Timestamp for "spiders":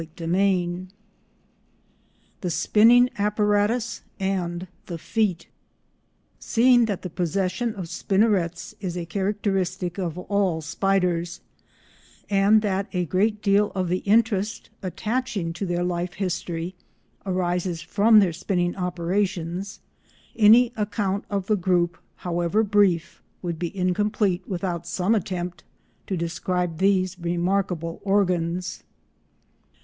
10.61-11.41